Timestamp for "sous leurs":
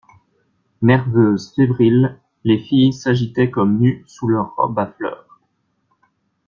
4.07-4.55